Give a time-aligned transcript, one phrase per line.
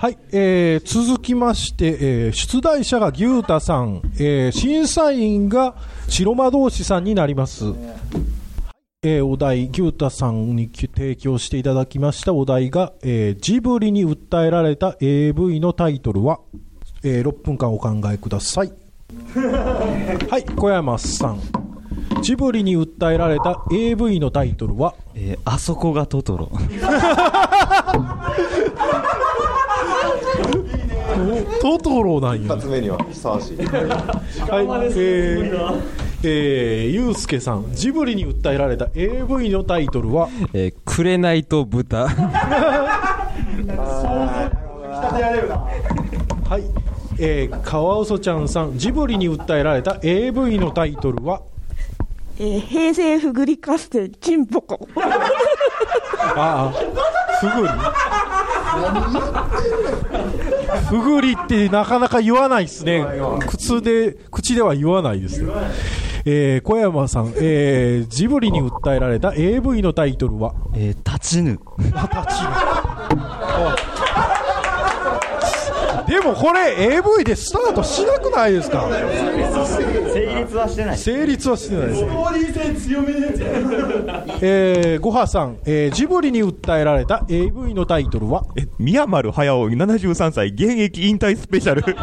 [0.00, 5.74] はい、えー続きまして、えー出題者が牛太さん、えー審査員が
[6.08, 7.66] 白魔道士さんになります。
[9.02, 16.40] えーお題、牛太さんに提供していただきましたお題が、えージブリに訴えられた AV のタイトルは、
[17.02, 18.72] えー6分間お考えください。
[19.36, 21.40] はい、小山さん。
[22.22, 26.50] ジブリに訴えられた AV のタイトルは、えーあそこがトトロ。
[31.60, 32.42] トトロなんや。
[32.44, 33.56] 一発目にはふさわしい。
[33.56, 35.82] はい、えー、
[36.22, 42.08] えー、ゆうすけさん、ジブリに訴えられた AV のタイトルは、えー、くれないと豚。
[46.48, 46.62] はい、
[47.18, 51.42] えー、カワウソちゃんさん、ジブリに訴えられた AV のタイトルは、
[52.38, 54.88] えー平成ふぐりかすてちんぽこ。
[54.96, 56.78] ああ、
[57.40, 57.72] ふぐり。
[60.88, 63.04] ふぐりってなかなか言わないですね。
[63.46, 65.52] 口で、口では言わないですね。
[66.24, 71.58] えー、小山さん、えー、ジブリに訴えられた AV のタイトルは、えー、立ちぬ。
[76.20, 78.86] でもこれ AV でスタートしなくないですか？
[80.12, 80.98] 成立はしてない。
[80.98, 82.04] 成立はしてないです。
[84.42, 88.44] えー、ごはさん、えー、ジブリに訴えられた AV のタイトルは？
[88.56, 91.82] え宮丸駿73歳現役引退スペシャル。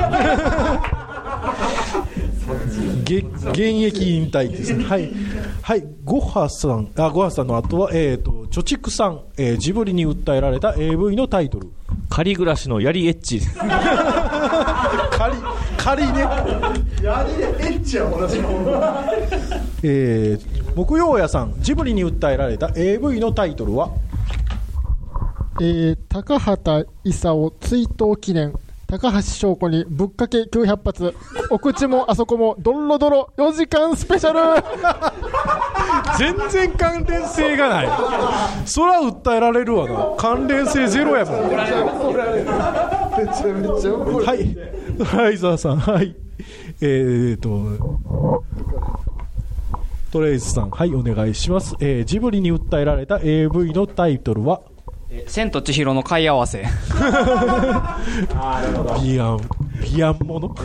[3.03, 4.73] げ現役引退です。
[4.73, 5.11] ねはい。
[5.61, 11.67] はいごはさんあごはさんの後はえっ、ー、と貯蓄さん、えー、ジブリに訴えられた AV のタイトル
[12.17, 13.39] 仮暮らしのやりエッチ。
[15.11, 15.35] 仮
[15.77, 16.27] 仮ね。
[19.83, 23.91] えー、木曜屋さんジブリに訴えられた AV のタイトルは？
[25.61, 28.56] えー高畑勲追悼記念。
[28.88, 31.13] 高橋翔子にぶっかけ900発。
[31.51, 33.29] お口もあそこもドロドロ。
[33.38, 34.39] 4時間スペシャル
[36.18, 37.88] 全然関連性がない。
[38.66, 40.16] そら訴えられるわな。
[40.18, 41.50] 関連性ゼロやもん。
[41.50, 44.25] めちゃめちゃ怒る。
[44.25, 44.57] はい。
[45.06, 46.16] 相沢さんはい。
[46.81, 48.44] えー、と
[50.12, 54.62] トレイズさんはいお願いします、えー、ジブリに訴えられた AV のタイトルは？
[55.25, 56.66] 千と千尋の貝合わせ。
[59.01, 59.39] ビアン
[59.81, 60.53] ビアンもの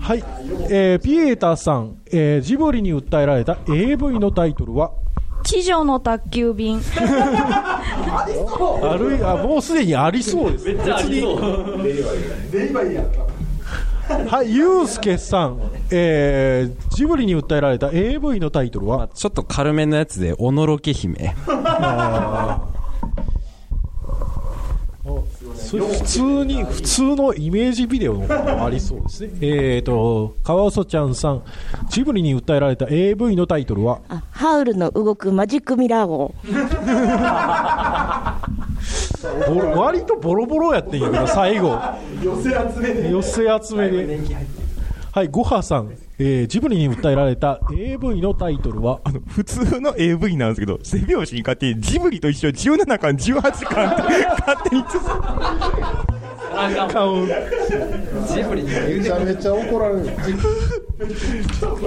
[0.00, 0.24] はい、
[0.70, 4.92] えー、ピエータさん、えー、ジブリに訴えられた AV のタイトルは？
[5.44, 6.80] 地上の宅急便。
[6.92, 8.26] あ
[8.98, 10.64] るいあもうすでにありそうです。
[10.64, 11.22] 別に。
[14.28, 15.60] はいゆうすけさん、
[15.92, 19.08] えー、ジブリに訴えられた AV のタイトルは？
[19.14, 21.34] ちょっと軽めのやつで、おのろけ姫。
[25.70, 29.30] それ普通に普通のイメージビデオの方がありそうですね。
[29.40, 31.42] えーとカワウソちゃんさん。
[31.88, 34.00] ジブリに訴えられた AV のタイトルは？
[34.08, 36.34] あハウルの動くマジックミラー号。
[39.48, 41.78] ボ ロ割とボロボロやってんやけど最後。
[42.20, 43.10] 寄せ集めで。
[43.12, 43.32] 寄せ
[43.62, 44.18] 集めで。
[45.12, 45.90] はいごはさん、
[46.22, 54.84] えー、ジブリに訴えられた AV のタイトルはあの普通の AV なんですけど背拍子に勝手にジブリと一緒17巻18巻って勝手に
[56.92, 57.34] カウンめ
[59.02, 60.10] ちゃめちゃ怒られる。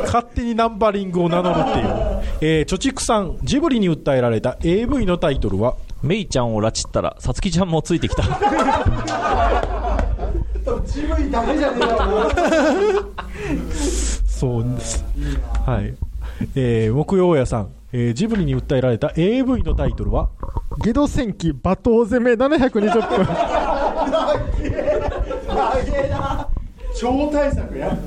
[0.01, 1.85] 勝手にナンバリングを名乗るっていう、
[2.41, 8.23] えー、貯蓄さんジブリに訴えられた AV のタイトルはメイちゃんを拉致ったら、さつきちゃんもついてきた。
[10.65, 10.83] そう
[14.75, 15.05] です。
[15.65, 15.93] はい。
[16.55, 20.29] えー、木曜屋さん、えー、ジブリに訴えられた AV のタイトルは？
[20.83, 23.27] ゲド戦記罵倒攻め720分。
[26.95, 27.97] 超大作や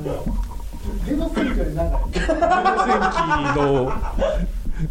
[1.05, 2.21] 戦記
[3.56, 3.93] の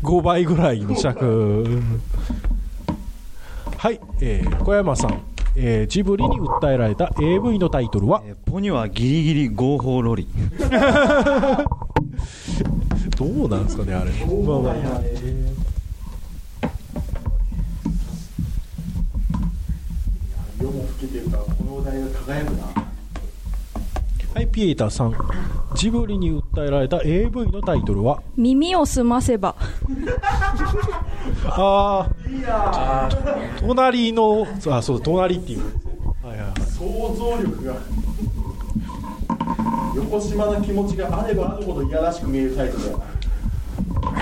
[0.01, 1.68] 5倍ぐらいの尺。
[3.77, 5.21] はい、えー、小山さん、
[5.57, 8.22] えー、ジブリに訴えられた AV のタイトルは？
[8.25, 10.28] えーポニョはギリギリ合法ロリ。
[13.18, 14.12] どうなんですかねあれ。
[14.12, 14.74] まあまあ
[24.35, 25.15] はいピエーターさん。
[25.75, 28.21] ジブリに訴えられた AV のタイトルは？
[28.35, 29.55] 耳を澄ませば。
[31.47, 32.09] あ
[32.45, 33.09] あ
[33.61, 35.61] 隣のあそう隣っていう。
[36.21, 36.61] はいはいはい。
[36.61, 37.75] 想像力が
[39.95, 42.83] 横島な気持ちがあればあるほどいやらしく見えるタイトル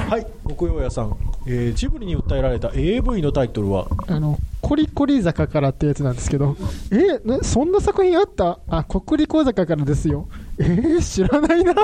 [0.09, 1.15] はい木曜屋さん、
[1.47, 3.87] えージブリに訴えられた AV のタイトルは？
[4.07, 6.57] あの小コリコリ坂からってやつなんですけど、
[6.91, 8.57] えねそんな作品あった？
[8.67, 10.27] あ、ココリコ坂からですよ。
[10.57, 11.73] えー、知らないな。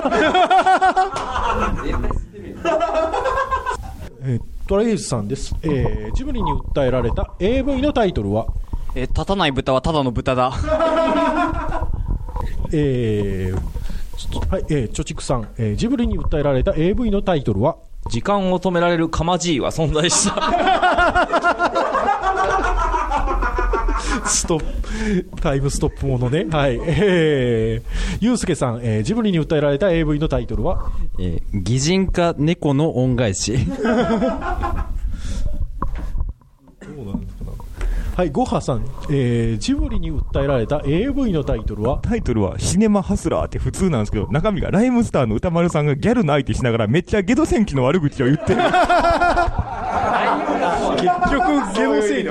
[4.23, 8.47] えートレイズさんです、えージブリに訴えられた AV のタイトルは、
[8.95, 10.51] え、立たない豚はただの豚だ。
[12.73, 13.61] えー
[14.17, 17.75] ちょはい、えー、チョチクさん、えージブリに訴えられた AV のタイトルは、
[18.09, 20.33] 時間を止められるカマジーは存在した。
[24.29, 26.45] ストップ、タイムストップものね。
[26.49, 26.79] はい。
[26.81, 33.57] えー、ゆうすけさん、えージブリに訴えられた AV のタイトルは、えー擬人化猫の恩返し。
[38.15, 48.61] はい、ゴハさん、えージブリに訴えられた AV のタイトルは、タイトルはシネマハスラーって普通なんですけど、中身がライムスターの歌丸さんがギャルの相手しながらめっちゃゲド戦記の悪口を言ってる。
[50.97, 52.23] 結局、ゲオセイ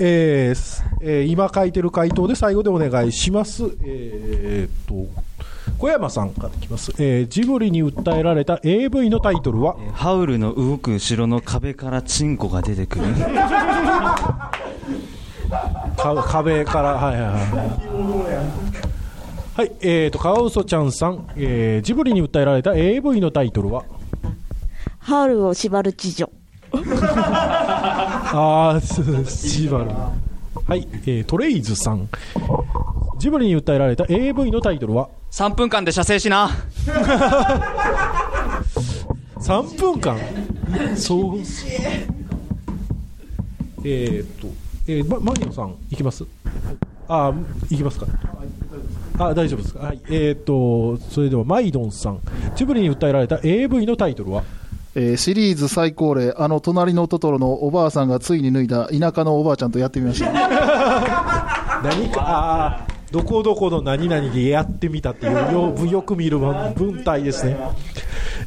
[0.00, 3.64] えーすえー今書いてる回答で最後でお願いします。
[3.84, 5.06] えーっと、
[5.78, 6.92] 小山さんからいきます。
[6.98, 13.04] えージブリに訴えられた AV のタイトルは、ハウルの動く後ろの壁からチンコが出てくる。
[15.96, 17.30] か壁から、はいはいは
[19.56, 19.58] い。
[19.58, 23.84] はい、えーと、カワウソちゃんさん、えージブリに訴えられた AV のタイトルは、
[25.00, 26.30] ハウルを縛る知女。
[28.32, 28.80] あー、
[29.26, 29.90] すシバル。
[30.66, 32.08] はい、えートレイズさん、
[33.18, 36.50] ジブリに訴えられた AV のタイトルは、3分間で射精しな。
[39.40, 40.18] 3分間？
[40.96, 41.38] そう？
[43.84, 44.48] えー、っと、
[44.88, 46.24] えー、ま、マリオさんいきます？
[47.08, 47.32] あ
[47.70, 48.06] いきますか。
[49.18, 49.86] あ大丈夫ですか。
[49.86, 52.20] はいえー、っとそれではマイドンさん。
[52.56, 54.42] ジブリに訴えられた AV のタイトルは？
[54.98, 60.32] えーシリーズ最高齢、あの隣のトトロのおばあさんがついに脱いだ田舎のおばあちゃんとやってみました。
[61.84, 62.10] 何？
[62.10, 67.56] かどこどこの何々でやってみたっていうよよく見る文体ですね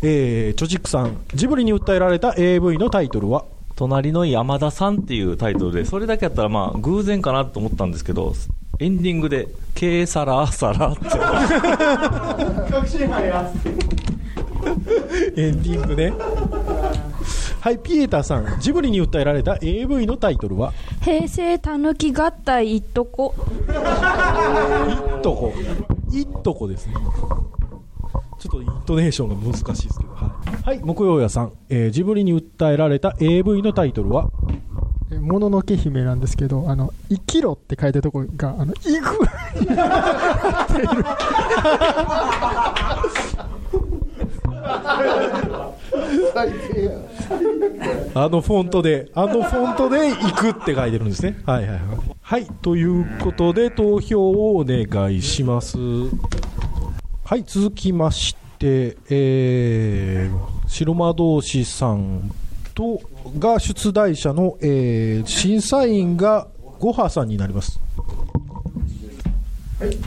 [0.04, 3.46] えー、チョチックさんジブリに訴えられた AV のタイトルは？
[3.78, 8.34] 隣の山田さんっていうタイトルで、それだけやったらまあ偶然かなと思ったんですけど、
[8.80, 11.06] エンディングで、ケーサラーサラって。
[15.36, 16.14] エンディングね。
[17.62, 23.36] はい、ピエタさん、ジブリに訴えられた AV のタイトルは、平成たぬき合体いっとこ。
[23.68, 23.72] い
[25.20, 25.54] っとこ。
[26.12, 26.96] いっとこですね。
[28.40, 30.12] ちょっとイントネーションが難しいですけど。
[30.14, 30.34] は
[30.64, 34.32] い、はい、木曜屋さん、えージブリに訴えられた AV のタイトルは、
[35.12, 39.08] えもののけ姫なんですけど、あの、生きろって書いてるとこが、あの、いぐ
[40.70, 41.06] 最低や。
[48.14, 51.38] あのフォントで、あのフォントで行くって書いてるんですね。
[51.46, 51.80] はいはいはい。
[52.22, 55.78] はい、ということで投票をお願いします。
[57.26, 62.32] はい、続きまして、えー、白魔道士さん
[62.74, 63.02] と、
[63.40, 66.48] が出題者の、えー、審査員が
[66.80, 67.80] ゴハさんになります。
[69.80, 69.98] はい、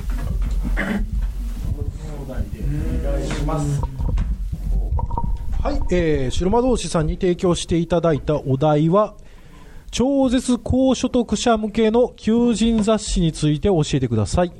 [5.91, 9.15] えー、白魔道士さんに提供していただいたお題は、
[9.91, 14.53] 超絶高所得者向けの求人雑誌について教えてください。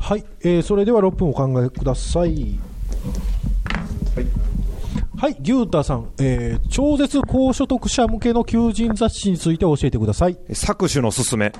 [0.00, 2.58] はい、えー、それでは6分お考えください。
[5.16, 10.36] はい、牛太さん、えー、超絶高所得者向けの求人雑誌について教えてください。
[10.50, 11.52] 搾取のすすめ。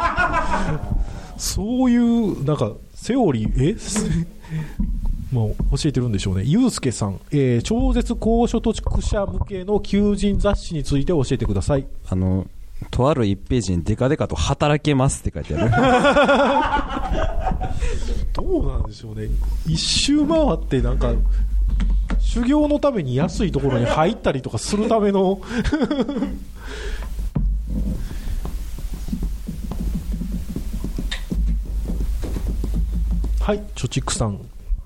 [1.36, 4.91] そういう、なんか、セオリー、え？
[5.32, 6.44] もう教えてるんでしょうね。
[6.44, 11.86] ゆうすけさん、えー、超絶高所得者向けの求人雑誌について教えてください。
[12.08, 12.46] あの、
[12.90, 15.70] とある1ページにデカデカと働けますって書いてある。
[18.34, 19.28] どうなんでしょうね。
[19.66, 21.14] 一周回って、なんか、
[22.20, 25.40] 修行のために安いところに入ったりとかするための
[33.40, 34.38] はい、貯蓄さん、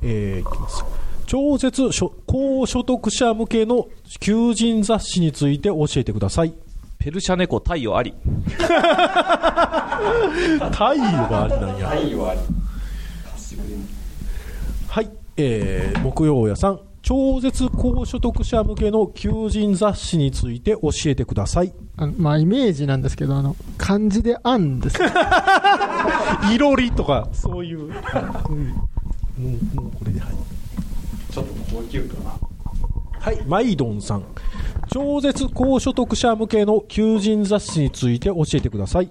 [0.09, 0.85] えー、いきます。
[1.27, 3.89] 超絶所高所得者向けの
[4.21, 6.55] 求人雑誌について教えてください。
[6.99, 8.15] ペルシャ猫太陽あり。
[8.47, 8.65] 太
[10.95, 11.89] 陽がありなんや。
[11.91, 12.41] 太陽あり。
[14.89, 21.73] はい、えー、木曜屋さん、超絶高所得者向けの求人雑誌について教えてください。
[21.97, 24.99] あのまあ、イメージなんですけど、あの、漢字であんです。
[26.53, 27.85] いろりとか、そういう。
[27.85, 27.93] うん、
[29.37, 30.35] もう、もうこれで、はい。
[31.33, 32.39] ちょっと高級かな。
[33.21, 34.25] はい、マイドンさん。
[34.89, 39.11] 超絶高所得者向けの求人雑誌について教えてください。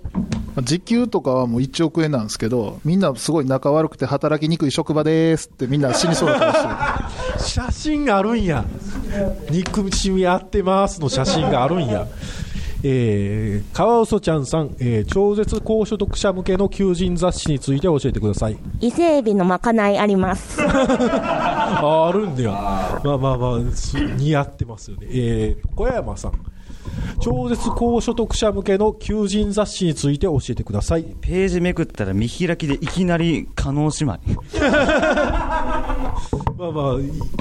[0.63, 7.39] 時給とかはもう1億円なんですけど、みんなすごい仲悪くて働きにくい職場ですってみんな死にそうな顔してる。
[7.43, 8.65] 写真があるんや。
[9.51, 12.07] 憎しみ合ってますの写真があるんや。
[12.87, 18.57] えー、川嘘ちゃんさん、えー超絶高所得者向けの求人雑誌について教えてください。
[18.79, 20.61] 伊勢海老のまかないあります。
[20.61, 22.51] あ あるんだよ。
[22.51, 25.07] まあまあまあ、す似合ってますよね。
[25.09, 26.33] えー、小山さん。
[27.19, 31.03] 超絶高所得者向けの求人雑誌について教えてください。
[31.21, 34.19] ページめくったら見開きでいきなり加納姉妹。
[36.57, 36.95] まあまあ、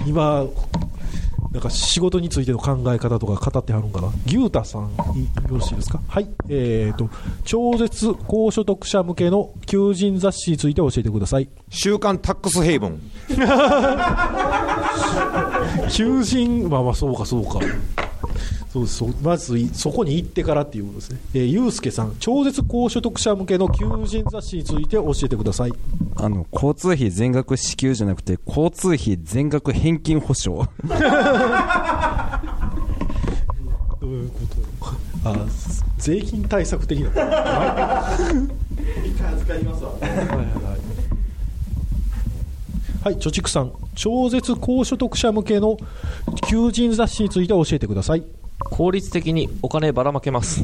[0.07, 0.47] 今、
[1.55, 4.09] なんか仕事についての考え方とか語ってはるんかな。
[4.27, 4.91] 牛太さん、いよ
[5.51, 6.01] ろしいですか？
[6.09, 6.29] はい。
[6.49, 7.09] えーと、
[7.45, 11.49] 超絶高所得者向けの求人雑誌について教えてください。
[11.71, 13.01] 週刊タックスヘイブン。
[15.91, 17.61] 求人、まあまあ、そうかそうか。
[18.75, 21.21] そうそうまずいそこに行ってからっていうことですね。
[21.33, 25.73] えー、ゆうすけさん、超絶高所得者向けの求人雑誌について教えてください。
[26.17, 30.55] あの、交通費全額支給じゃなくて、交通費全額返金保証。
[30.57, 30.65] ど
[34.03, 34.41] ういうこ
[35.23, 35.37] とあ、
[35.99, 37.11] 税金対策的な。
[37.11, 37.15] 一
[39.17, 39.93] 回預かりますわ。
[39.93, 40.39] はいはいはい。
[43.05, 45.77] はい、貯蓄さん、超絶高所得者向けの
[46.49, 48.25] 求人雑誌について教えてください。
[48.59, 50.63] 効率的にお金ばらまけます。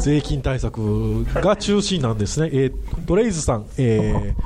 [0.00, 2.50] 税金対策が中心なんですね。
[2.52, 2.72] えー
[3.06, 4.42] ドレイズさん、えー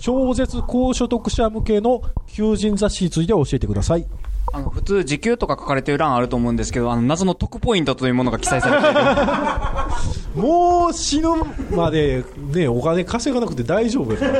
[0.00, 4.04] 超絶高所得者向けの求人雑誌について教えてください。
[4.52, 10.46] あの、普通、時給とか書かれてる欄あると思うんですけど、あの、謎の特ポイントというものが記載されている。
[10.46, 11.28] もう死ぬ
[11.74, 14.24] まで、ね、お金稼がなくて大丈夫です。
[14.24, 14.30] は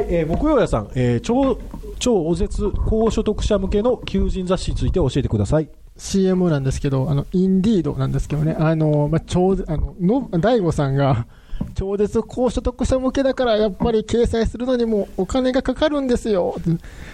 [0.00, 1.58] い、えー木曜屋さん、えー超
[2.02, 5.68] 超絶高所得者向けの求人雑誌について教えてください。
[5.96, 11.28] CM なんですけど、あの、インディードなんですけどね、あの、まあ、超、あの、の、大悟さんが、
[11.76, 16.56] 超絶高所得者向けだから、やっぱり掲載するのにもお金がかかるんですよ。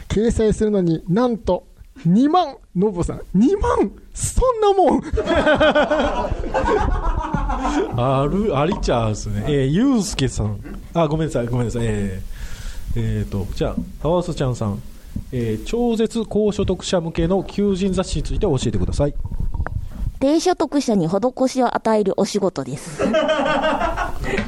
[0.09, 1.64] 掲載するのになんと、
[2.07, 5.02] 2万、ノブさん、2万そんなもん
[7.95, 9.45] ある、ありちゃうですね。
[9.49, 10.59] えー、ゆうすけさん。
[10.95, 11.83] あ、ごめんなさい、ごめんなさい。
[11.85, 12.38] えー、
[13.00, 14.83] えーと、じゃあ、ハワースちゃんさん。
[15.33, 19.14] えー超絶高所得者向けの求人雑誌について教えてください。
[20.21, 23.00] 低所得者に施しを与えるお仕事です。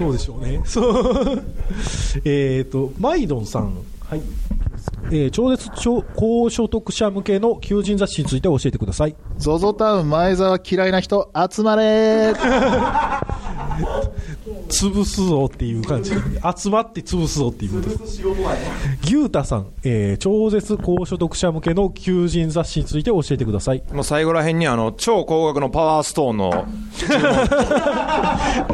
[0.00, 0.61] どうでしょうね。
[0.64, 1.42] そう。
[2.25, 3.75] えっと、マイドンさん。
[4.09, 4.23] はい。
[5.12, 9.14] えー超絶超高所得者向けの求人雑誌について教えてください。
[9.38, 12.35] ゾゾタウン前澤嫌いな人集まれ
[14.70, 16.12] 潰すぞっていう感じ。
[16.56, 17.82] 集まって潰すぞっていう。
[19.02, 23.82] 牛太さん、えー超絶高所得者向けの求人雑誌について教えてください。
[23.92, 26.50] もう最後らへんにあの、超高額のパワーストーンの、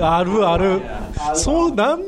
[0.01, 0.81] あるある。
[1.35, 2.03] そう、なん、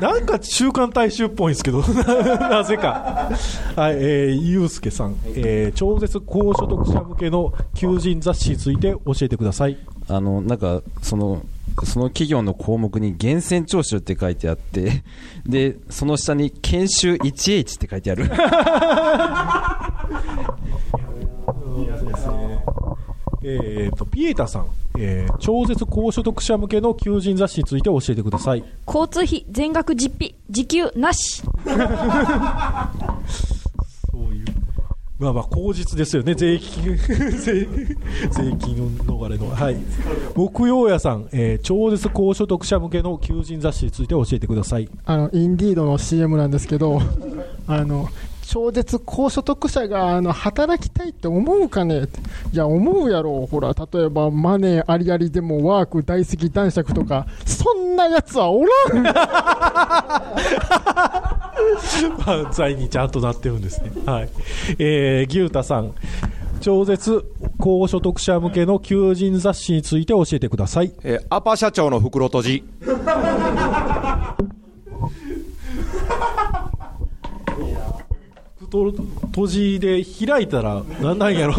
[0.00, 1.80] なんか週刊大衆っぽいんですけど、
[2.50, 3.30] なぜか。
[3.76, 9.76] はい、えー、ゆうすけさん、えー超絶高所得者向けの求人雑誌について教えてください。
[10.08, 11.42] あの、なんか、その、
[11.86, 15.02] その企業の項目に源泉徴収って書いてあって、
[15.46, 18.30] で、その下に研修 1H って書いてある。
[23.40, 24.66] えーと、ピエタさん、
[24.98, 28.64] えー超絶高所得者向けの求人雑誌について教えてください。
[28.86, 31.42] 交通費全額実費時給なし。
[35.18, 37.66] まあまあ、口実ですよね、税金、税税
[38.56, 39.50] 金逃れの。
[39.50, 39.76] はい。
[40.36, 44.88] 木曜屋さん、えー超絶高所得者向けの求人雑誌について教えてください。
[45.04, 47.00] あの、インディードの CM なんですけど、
[47.66, 48.08] あの、
[48.50, 52.04] 超絶高所得者が、あの、働きたいって思うかね？
[52.04, 52.18] って
[52.52, 53.44] いや、思うやろ。
[53.46, 58.68] ほら、例えば、マネーありありでもワーク大好き男爵とか、そんな奴はおら
[59.00, 59.04] ん
[62.24, 63.90] 漫才にちゃんとなってるんですね。
[64.06, 64.30] はい。
[64.78, 65.92] えー、牛太さん、
[66.62, 67.26] 超絶
[67.58, 70.92] 高所得者向けの求人雑誌について教えてください。
[71.04, 72.64] えーアパ社長の袋閉じ。
[78.70, 81.54] と閉じで開いたら、なんなんやろ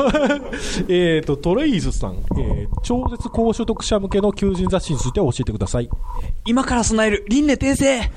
[0.87, 5.89] えっと、トレイズさん、えー超絶高所得者向けの求人雑誌について教えてください。
[6.45, 8.09] 今から備える輪廻転生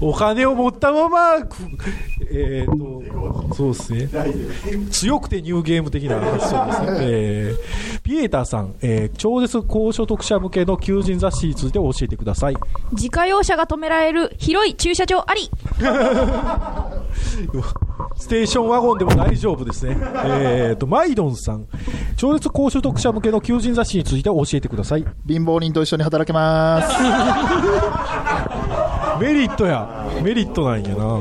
[0.00, 1.36] お金を持ったまま、
[2.30, 3.02] えっ、と、
[3.54, 4.08] そうですね。
[4.90, 6.86] 強くてニューゲーム的な発想ですね。
[7.02, 7.58] えー
[8.02, 12.56] ピエーターさん、えー超絶高所得者向けの求人雑誌について教えてください。
[12.92, 15.50] 自家用車が止められる広い駐車場あり
[18.16, 19.96] ステーションワゴンでも大丈夫ですね。
[20.24, 21.66] えーと、マイドンさん、
[22.16, 25.04] 超絶高所得者向けの求人雑誌について教えてください。
[25.26, 26.88] 貧乏人と一緒に働けます。
[29.20, 30.06] メリットや。
[30.22, 31.20] メリットなんやな。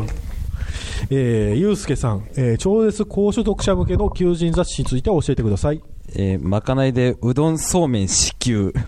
[1.10, 5.82] えー、ゆうすけさん、えー超絶高所得者向けの求人雑誌について教えてください。
[6.16, 8.74] えーまかないでうどんそうめん支給。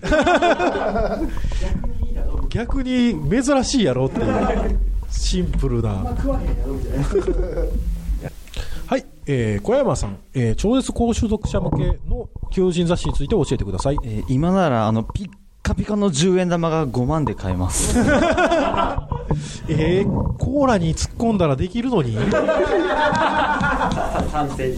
[2.49, 4.27] 逆に珍しいやろっていう。
[5.09, 5.89] シンプルな。
[8.87, 13.97] はい、えー、小山さん、えー超絶高所得者向けの求人雑誌について教えてください。
[14.27, 15.29] 今ならあのピッ
[15.61, 17.99] カピカの10円玉が5万で買えます
[19.67, 22.13] えー、コーラに突っ込んだらできるのに？
[24.31, 24.73] 賛成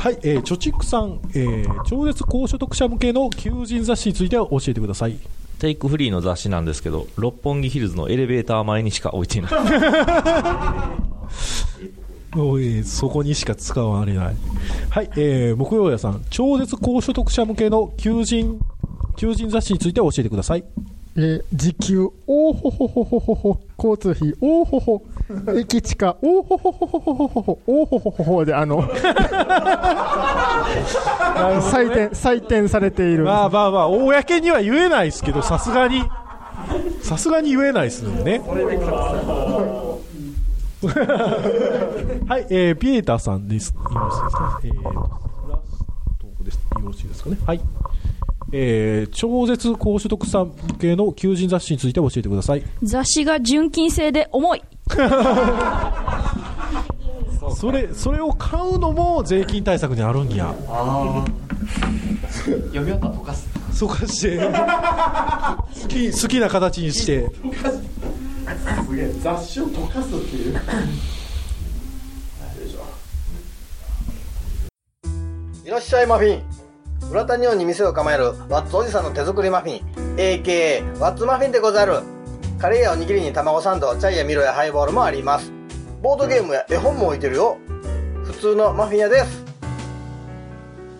[0.00, 5.18] はい、えー、チョチックさん、えー、超絶高所得者向けの求人雑誌について教えてください。
[5.58, 9.52] テイクフリーの雑誌なんですけど、六本木ヒルズのエレベーター前にしか置いていない。
[12.38, 14.36] おいそこにしか使われない。
[14.90, 18.60] はい、えー、木曜屋さん、超絶高所得者向けの求人、
[19.16, 20.64] 求人雑誌について教えてください。
[21.18, 25.02] えー時給、おーほほほほほほ、交通費、おーほほ、
[25.56, 28.84] 駅地下、おーほほほほほほほ、おーほほほほで、あの、あ
[31.54, 33.24] の採点、採点されている。
[33.24, 36.02] まあまあまあ、公には言えないですけど、さすがに、
[37.00, 38.42] さすがに言えないですよね。
[42.28, 43.72] はい、えー、ピエーターさんです。
[43.74, 45.78] よろしいですか、えー、ラス
[46.36, 46.56] トです。
[46.56, 47.38] よろしいですかね。
[47.46, 47.60] はい。
[48.58, 52.62] えー、超絶高所得者向けの求人雑誌について教えてください。
[52.82, 54.62] 雑誌が純金製で重い
[57.54, 60.54] それ、それを買うのも税金対策にあるんや。
[62.44, 63.46] 読み終わったら溶かす。
[63.72, 67.30] そうかして、好き、好きな形にして。
[68.86, 70.56] すげえ雑誌を溶かすっていう
[75.64, 76.55] いらっしゃいマフィン
[77.10, 82.00] 浦田日本に店を構えるワッツおじさんの手作りマフィン AKA ワッツマフィンでござる。
[82.58, 85.52] カレーやおにぎりに卵サンドチャイやミロやハイボールもあります。
[86.02, 87.58] ボードゲームや絵本も置いてるよ。
[88.24, 89.44] 普通のマフィン屋です。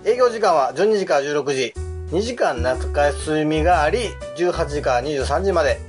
[0.05, 1.75] 営業時間は12時から16時。
[2.13, 5.81] 2時間夏休みがあり18時から23時まで。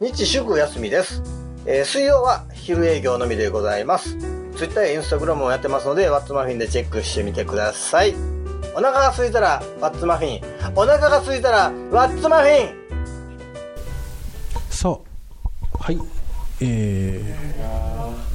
[0.00, 1.22] 日祝休みです、
[1.64, 4.16] えー水曜は昼営業のみでございます。
[4.56, 8.35] ツイッターやインスタグラムもやってますのでワッツマフィンでチェックしてみてください。
[8.76, 10.42] お腹が空いたらワッツマフィン
[10.74, 12.86] お腹が空いたらワッツマフィン
[14.68, 15.98] さあ、はい。
[16.60, 17.34] え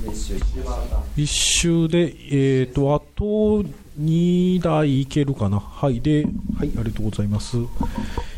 [0.03, 3.63] ー、一周で、えーと、あと
[4.01, 5.59] 2台いけるかな。
[5.59, 6.01] はい。
[6.01, 6.23] で、
[6.57, 7.57] はい、ありがとうございます。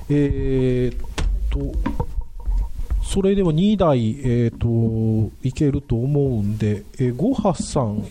[0.10, 0.98] えー
[1.50, 1.72] と、
[3.02, 8.06] それでは2台、えーと、いけると思うんで、えー、ごはさん、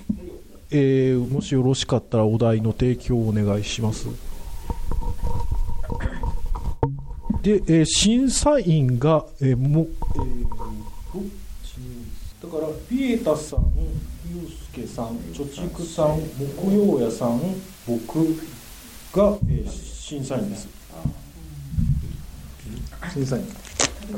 [0.72, 4.06] えーもしよろしかったらお題の提供をお願いします。
[7.42, 10.62] で、えー審査員が、えーも、えー
[12.42, 13.60] だから、ピエタさん、
[14.34, 17.40] ユうスケさん、貯蓄さん、木曜屋さん、
[17.86, 18.24] 僕
[19.14, 20.68] が、えー審査員です。
[23.12, 23.44] 審査員。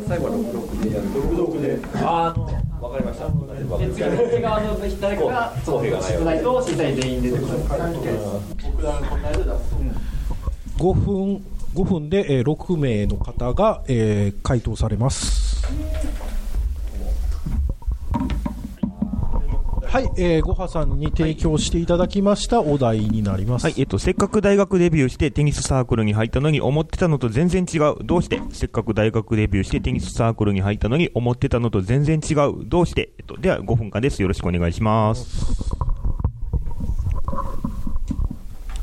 [0.09, 1.09] 最後は66でやる。
[1.11, 1.79] 66で。
[1.97, 2.51] あの、わ
[2.94, 3.26] かりました。
[3.26, 5.80] 内側の誰かが、少
[6.24, 7.46] ないと審査員全員出てくる。
[7.59, 9.74] 僕らの答えで出す
[10.78, 15.64] 5分、5分で、えー6名の方が、えー回答されます。
[19.94, 23.62] はい、えー、ごはさんに提供していただきましたお題になります。
[23.66, 28.04] はい、えっと、せっかく大学デビューしてテニスサークルに入ったのに思ってたのと全然違う。
[28.04, 28.42] どうして？
[28.50, 32.64] せっかく大学デビューしてテニスサークルに入ったのに思ってたのと全然違う。
[32.64, 33.12] どうして？
[33.18, 34.20] えっと、では5分間です。
[34.20, 35.62] よろしくお願いします。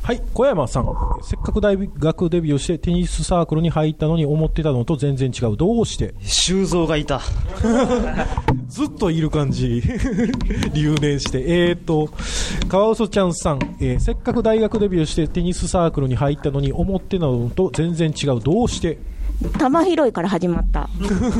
[0.02, 0.86] はい、小山さん、
[1.22, 5.56] せっかく大学デビューしてテニスサークルに入ったのに思ってたのと全然違う。
[5.56, 6.12] どうして？
[6.22, 7.20] 修造がいた。
[8.66, 9.80] ずっといる感じ。
[10.74, 11.44] 留年して。
[11.46, 12.08] えーと、
[12.66, 18.40] 川嘘ちゃんさん、えーせっかく大学デビューしてテニスサークルに入ったのに思ってたのと全然違う。
[18.40, 18.98] どうして？
[19.58, 20.88] 玉拾いから始まった。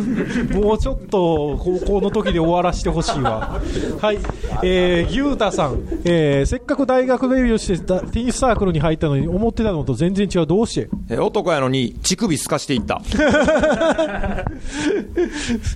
[0.54, 3.60] もうちょっと高校の時で終わらせてほしいわ。
[4.00, 4.18] はい。
[4.62, 10.46] えー、ゆうたさん、えー、せっかく大学デビューしてたテニスサークルに入ったのに思ってたのと全然違う。
[10.46, 10.88] どうして？
[11.10, 13.00] え男やのに乳首すかしていった。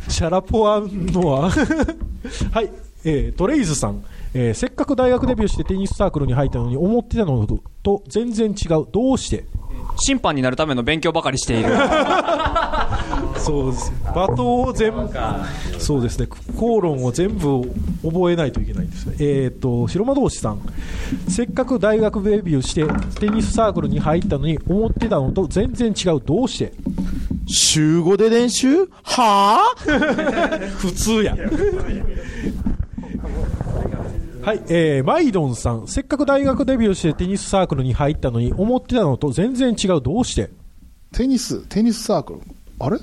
[0.09, 1.51] シャラポワンノア
[2.53, 2.71] はい、
[3.05, 4.03] えートレイズさん、
[4.35, 9.45] えーせっかく大学デビューしてテニスサークルに入ったのに思ってたのとと全然違うどうして？
[9.99, 11.71] 審判になるための勉強ばかりしている。
[13.39, 15.09] そうです罵倒を全部
[15.79, 16.27] そうですね。
[16.57, 17.63] 口論を全部
[18.03, 20.61] 覚えないといけないんですねえっ、と白魔道士さん。
[21.29, 22.85] せっかく大学デビューして
[23.21, 26.21] テニスサークルに入ったのに思ってたのと全然違う。
[26.25, 26.73] どうして？
[27.47, 28.89] 週5で練習？
[29.03, 29.75] はあ？
[30.79, 31.37] 普通や
[34.47, 40.51] はい、えー、マイドンさん、せっかく大学デビューしてテニスサークルに入ったのに、思ってたのと全然違う、どうして？
[41.13, 42.41] テニス、テニスサークル。
[42.79, 42.99] あれ？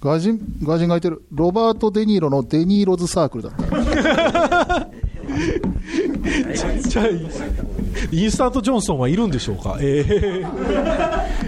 [0.00, 1.24] 外人、外人がいてる。
[1.32, 4.88] ロバート・デ・ニーロのデ・ニーロズサークルだった。
[6.88, 7.06] じゃあ
[8.12, 10.46] インスタントジョンソンはいるんでしょうか、えー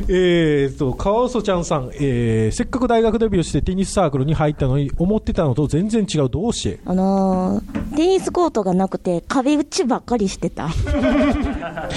[0.09, 6.81] えーと川尾ちゃんさん、えーせっかく大学デビューしてテニスサークルに入ったのに思ってたのと全然違う、どうして？
[6.85, 10.71] あのーテニスコートがなくて壁打ちばっかりしてた。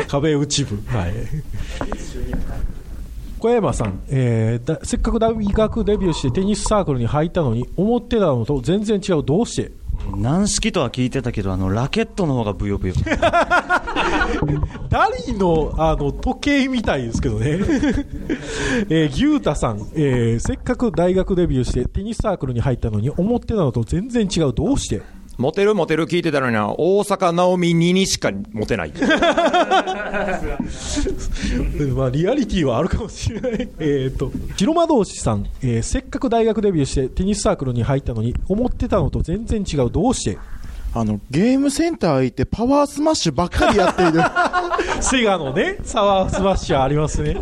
[0.09, 1.13] 壁打ち部、はい、
[3.39, 9.71] 小山さん、えーだせっかく大学デビューしてテニスサークルに入ったのに思ってたのと全然違う、どうして？
[10.17, 12.95] 軟式とは聞いてたけど、あの、ラケットの方がブヨブヨ。
[14.89, 17.59] ダリのあの時計みたいですけどね、
[18.89, 25.01] えー、牛太さん、えーせっかく大学デビューしてテニスサークルに入ったのに思ってたのと全然違う、どうして？
[25.37, 28.93] モテるモテる聞いてたのにな、大坂なおみにしかモテない。
[31.95, 33.67] まあ、リアリティはあるかもしれない。
[33.79, 40.37] えっと、広間同士さん、えーせっかく大学デビューしてテニスサークルに入ったのに思ってたのと全然違う、どうして？
[40.95, 44.21] あの、ゲームセンター行ってパワースマッシュばっかりやっている。
[45.01, 47.37] セガのね、パワースマッシュありますね。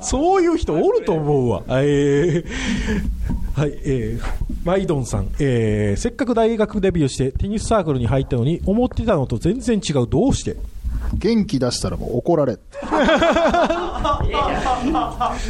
[0.00, 1.62] そういう人おると思うわ。
[1.68, 2.44] えー
[3.56, 10.56] はい、えー、マイドンさん、えーせっかく大学デビューしてテニスサークルに入ったのに思ってたのと全然違う、どうして？
[11.14, 12.58] 元気出したらもう怒られ。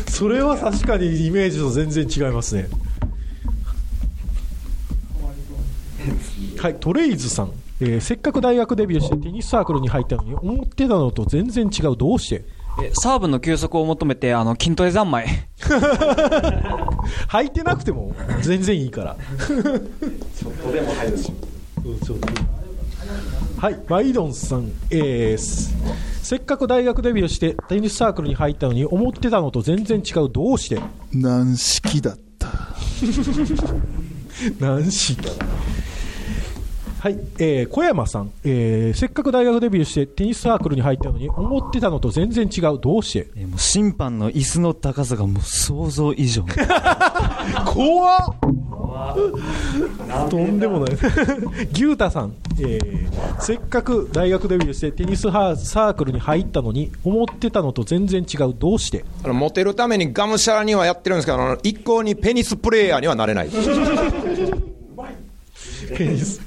[0.08, 2.68] それは確かにイメージと全然違いますね。
[6.58, 12.36] はい、トレイズさん、えーせっかく大学デビューしてテニスサークルに入ったのに思ってたのと全然違う、どうして？
[12.36, 12.59] え
[12.94, 15.26] サーブの休息を求めて、あの、筋トレ三昧。
[17.28, 19.16] 履いてなくても全然いいから。
[19.46, 21.24] ちょっとでも入るし。
[21.24, 22.28] ちょっと
[23.60, 25.74] はい、マイドンさん、えーす
[26.22, 30.80] せっかく大学デビューしてテニスサークルに入ったのに思ってたのと全然違う、どうして？
[31.12, 32.48] 軟式だった。
[34.60, 35.20] 軟式
[37.00, 43.40] はい、えー小山さん、えーせっかく大学デビューしてテニスサークルに入ったのに思ってたのと全然違う、どうして？
[43.46, 46.44] もう審判の椅子の高さがもう想像以上。
[47.64, 48.36] 怖っ。
[50.28, 50.98] とんでもない。
[51.72, 59.06] 牛太さん、えーせっかく大学デビューしてテニスハーサークルに入ったのに思ってたのと全然違う、どうして？
[59.24, 63.48] あのモテるためにがむしゃらにはやってるんですけど、あの一向にペニスプレーヤーにはなれない。
[65.96, 66.40] テニス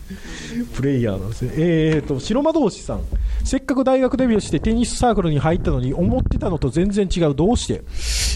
[0.76, 1.52] プレイヤーなんですね。
[1.56, 3.02] えーと、白魔道士さん。
[3.44, 7.36] せっかく大学デビューしてテニスサークルに入ったのに思ってたのと全然違う。
[7.36, 7.84] どうして？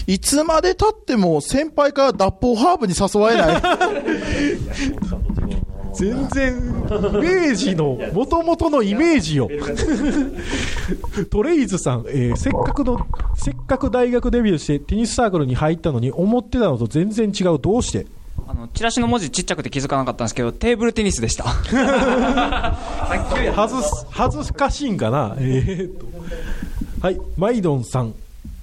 [0.06, 3.62] いつまで経っても先輩から脱法ハーブに誘われない。
[5.94, 9.48] 全然、イメージの、もともとのイメージよ。
[11.28, 17.58] トレイズさん、えーせっかくの、せっかく大学デビューしてテニスサークルに入ったのに思ってたのと全然違う。
[17.58, 18.06] どうして？
[18.50, 21.44] あの、チラシの文字ちっちゃくて気づかなかったんですけど、テーブルテニスでした。
[23.54, 25.36] 外す、恥ずかしいんかな？
[25.40, 26.06] えーと。
[27.02, 28.14] はい、マイドンさん。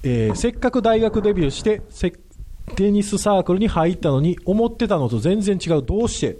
[0.02, 2.12] えーせっかく大学デビューして、せ
[2.74, 5.82] テニスサークルに入ったのに、思ってたのと全然違う。
[5.82, 6.36] どうして？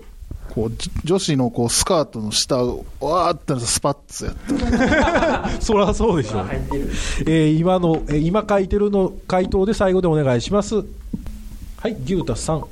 [0.52, 5.50] こう、じ女子のこう、スカートの下を、わーってなってスパッツやった。
[5.62, 6.46] そりゃそうでしょう。
[7.26, 10.85] えー今の、えー今書いてるの回答で最後でお願いします。
[11.76, 12.64] はい、牛太さん。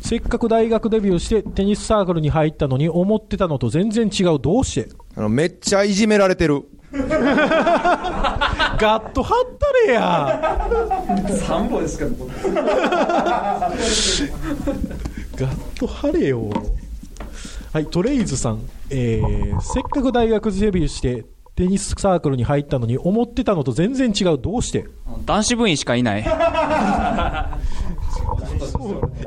[0.00, 4.38] せっかく大学デビューしてテニスサークルに入ったのに思ってたのと全然違う。
[4.40, 4.88] どうして？
[5.16, 6.64] あのめっちゃいじめられてる。
[6.92, 6.98] ガ
[9.00, 10.68] ッと張ったれや。
[11.28, 12.06] 3本ですか
[15.36, 16.50] ガッと張れよ。
[17.72, 18.60] はい、トレイズさん。
[18.90, 24.38] えーせっかく大学デビューしてテニスサークルに入ったのに思ってたのと全然違う。
[24.38, 24.86] どうして？
[25.26, 26.24] 男子部員しかいない。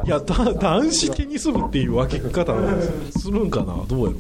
[0.06, 2.54] いやだ男子テニス部っていう分け方
[3.18, 3.76] するんかな？
[3.88, 4.18] どうやろ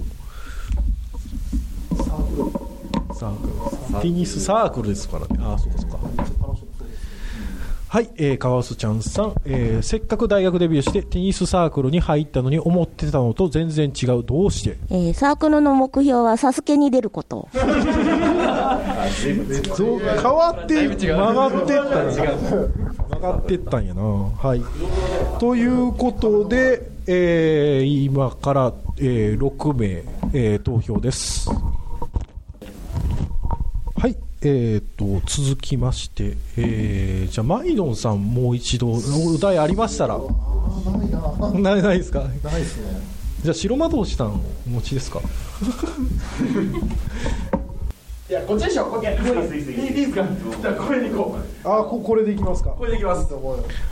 [3.16, 3.48] サーク
[3.96, 4.02] ル。
[4.02, 5.38] テニスサークルですからね。
[5.42, 5.98] ああそうかそうか。
[7.88, 14.24] はい、えー、川須ちゃんさん、えーせっかく大学デビューしてテニスサークルに入ったのに思ってたのと全然違う。
[14.24, 14.78] どうして？
[14.90, 17.50] えーサークルの目標はサスケに出ること。
[19.76, 22.32] そう変わって、曲がってったんや
[23.10, 24.02] 曲がってったんやな。
[24.04, 24.62] はい。
[25.40, 29.88] ということで、えー今から、えー6名、
[30.34, 31.50] えー投票です。
[31.50, 31.56] は
[34.08, 34.16] い。
[34.46, 40.20] えー、と続きまして、えーじゃあ、マイノンさん、もう一度、お題ありましたら、
[41.54, 42.26] ないないですか、な
[42.58, 43.02] いですね。
[43.44, 45.20] じゃあ、白魔道士さん、お持ちですか？
[48.30, 49.06] いや、こっちでしょ、こっち。
[49.06, 49.14] いいい
[49.90, 50.26] いですか？
[50.62, 51.70] じゃあ、これに行こう。
[51.70, 52.70] あここれでいきますか。
[52.70, 53.28] これでいきます。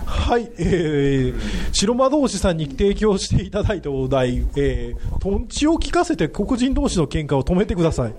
[0.05, 1.39] はい、えー、
[1.73, 8.13] 白魔道士さんに提供していただいたお題、えー、トンチを聞かせて黒人同士の喧嘩を止めてください。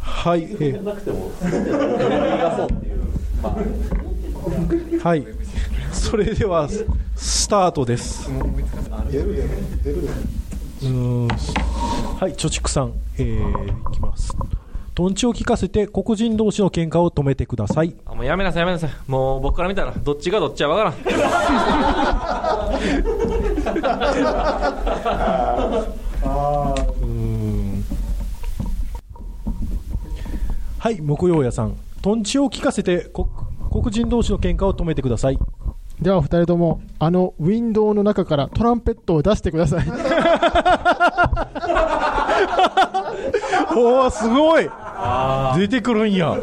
[0.00, 0.80] はい、え
[5.02, 5.26] はい、
[5.92, 6.86] それではス
[7.16, 8.30] スタートです。
[9.10, 9.42] 出るで、
[9.84, 10.08] 出るで。
[10.08, 14.32] うーんはい、貯蓄さん、えー、いきます。
[14.94, 17.96] トンチを聞かせて黒人同士の喧嘩を止めてください。
[18.04, 20.92] あもうやめなさいやめなさいもう僕から見たらどっちがどっちやわからん
[30.78, 31.76] はい、木曜屋さん。
[32.02, 33.28] トンチを聞かせてこ
[33.70, 35.38] 黒人同士の喧嘩を止めてください。
[36.02, 39.86] では二人ともあのウィンドウの中からトランペットを出してください
[43.76, 44.68] おお、すごい
[45.56, 46.30] 出てくるんや。
[46.30, 46.38] は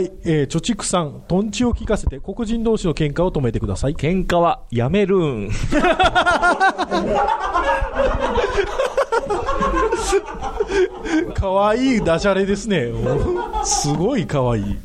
[0.00, 1.24] い、えー、貯蓄さん。
[1.28, 3.94] トンチを聞かせて黒人同士の喧嘩を止めてください。
[3.94, 5.50] 喧嘩はやめるん。
[11.34, 12.86] かわいいダジャレですね。
[12.86, 14.78] おすごいかわいい。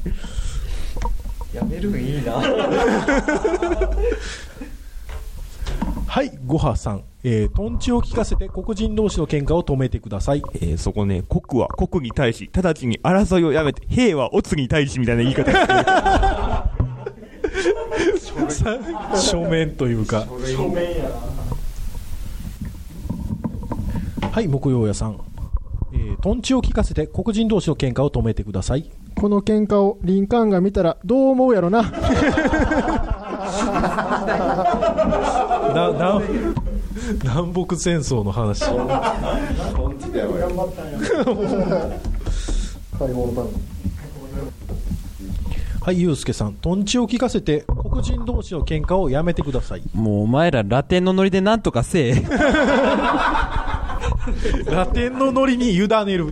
[1.53, 2.33] やめるんいいな。
[6.15, 7.03] はい、ごはさん。
[7.25, 10.41] えー、トンチを聞かせて黒人同士の喧嘩を止めてください。
[10.53, 15.51] えーそこね、国は国に対し、直ちに争いをやめて、兵は乙に対しみたいな言い方で
[18.17, 18.49] すね。
[19.19, 20.25] 書面というか。
[20.41, 21.11] 正面や
[24.31, 25.19] はい、木曜屋さん。
[25.91, 28.89] えー、トンチを聞かせて黒人同士の喧嘩を止めてください。
[29.15, 31.83] この喧嘩をリンカーンが見たらどう思うやろな
[35.75, 36.21] な、な、
[37.23, 38.63] 南北戦争の話。
[45.81, 46.53] はい、ゆうすけさん。
[46.53, 49.83] トンチを聞かせて黒人同士の喧嘩をやめてください。
[49.93, 52.15] もうお前らラテンのノリでなんとかせえ。
[54.65, 56.25] ラテンのノリに委ねる。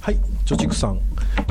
[0.00, 1.00] はい、貯蓄さん。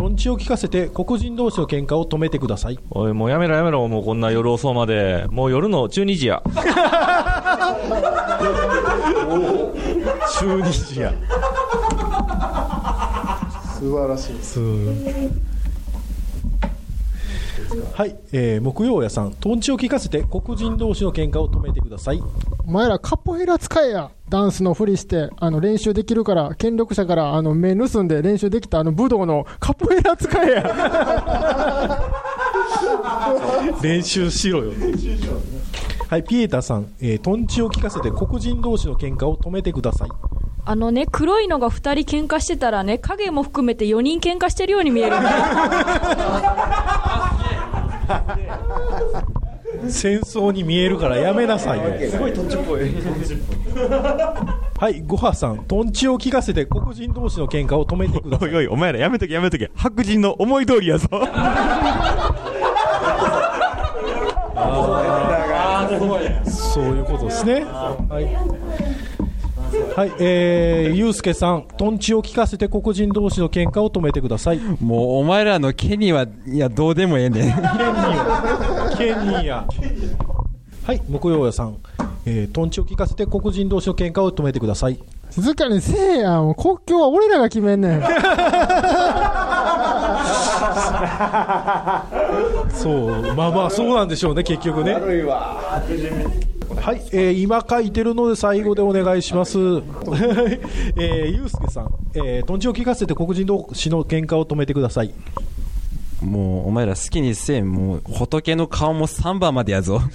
[0.02, 2.80] トンチを聞かせて黒人同士の喧嘩を止めてください。
[2.90, 6.42] おいもうやめろやめろもうこんな夜遅うまでもう夜の12時や
[10.40, 11.14] 中日や。
[13.78, 14.42] 素晴らしい。
[14.42, 14.60] す
[17.94, 19.34] はい、えー、木曜屋さん。
[19.34, 22.24] トンチを聞かせて黒人同士の喧嘩を止めてください。
[22.66, 32.12] お前らカポエラ使えやダンスのふりしてあの練習できるから権力者からあの目盗んで練習できたあの武道のカポエラ使えや
[33.82, 34.92] 練習しろよって。
[36.08, 36.88] はい、ピエタさん。
[37.00, 40.10] えー、トンチを聞かせて黒人同士の喧嘩を止めてください。
[40.66, 45.38] あのね、黒いのが二人喧嘩してたらね、影も含めて4人喧嘩してるように見えるんだよ。
[49.88, 51.86] 戦争に見えるからやめなさいよ。
[52.10, 52.82] すごいトッチっぽい。
[54.78, 55.60] はい、ごはさん。
[55.66, 58.50] トンチを聞かせて黒人同士の喧嘩を止めてください。
[58.50, 59.72] おいおい、お前らやめとけやめとけ。
[59.76, 61.08] 白人の思い通りやぞ。
[66.46, 67.66] そういうことですね。
[67.66, 68.71] はい。
[69.96, 71.68] はい、えー、ゆうすけさん。
[71.78, 74.60] トンチを聞かせて黒人同士の喧嘩を止めてください。
[74.80, 77.54] もうお前らのケニーは、いや、どうでもええねん。
[78.98, 79.68] ケニーや。
[80.86, 81.78] はい、木曜屋さん。
[82.26, 84.98] えー、トンチを聞かせて黒人同士の喧嘩を止めてください。
[85.30, 88.02] 静かにせえやもう国境は俺らが決めんねん
[92.72, 94.94] そう、まあまあそうなんでしょうね、結局ね。
[94.94, 95.82] 悪いわ。
[96.82, 99.60] はい、えー今書いてるので最後でお願いします。
[100.98, 105.14] えー、ゆうすけさん、えー、トンチを聞かせて黒人同士の喧嘩を止めてください。
[106.24, 107.62] もうお前ら好きにせえ。
[107.62, 110.02] もう仏の顔も3番までやぞ。
[110.10, 110.12] トン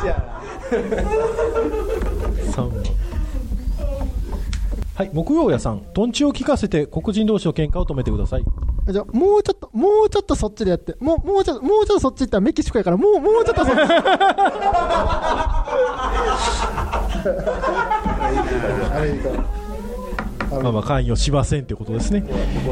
[0.00, 0.40] チや
[2.50, 2.82] 3番。
[4.96, 8.44] はい、木曜屋さん、トンチを聞かせて黒人同士の喧嘩を止めてください。
[8.88, 10.96] じゃあもうちょっと、もうちょっとそっちでやって。
[11.00, 13.80] もう、もうちょっと、もうちょっとそっち行ったらメキシコやから、もう、もうちょっとそっち。
[20.50, 22.24] まあまあ関与しませんということですね。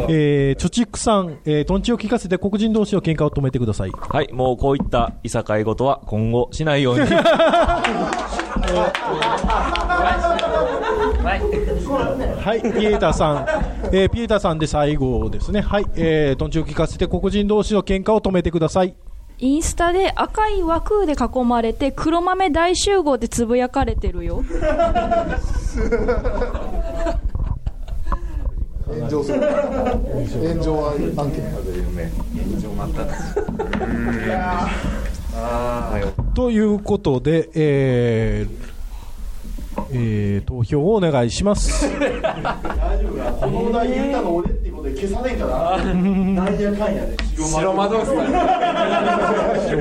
[0.09, 3.91] えー、貯蓄さん、えー、トンチを聞かせて黒人同士の喧嘩を止めてください。
[3.91, 7.07] はい、もうこういったいさかい事は今後しないように。
[12.49, 13.47] はい、ピエータさん、
[13.93, 15.61] えー、ピエータさんで最後ですね。
[15.61, 18.95] はい、えー、トンチを聞かせて黒人同士の喧嘩を止めてください。
[19.41, 24.43] インスタで赤い枠で囲まれて黒豆大集合ってつぶやかれてるよ。
[28.89, 29.41] 炎上する。
[29.41, 31.43] 炎上は案件。
[36.35, 38.69] ということで、えー
[39.93, 41.89] えー投票をお願いします。
[42.01, 48.23] 大丈夫かこのお題言ったの俺ってことで消さねえかななんやかんやで白魔道士白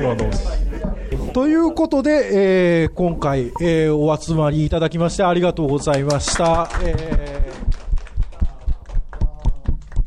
[0.02, 6.68] 魔道士ということで、えー今回、えーお集まりいただきましてありがとうございました。
[6.82, 7.57] えー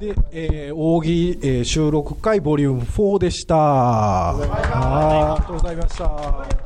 [0.02, 3.56] で、えー、大喜利、えー収録会ボリューム4でした。
[3.56, 6.61] はいありがとうございました。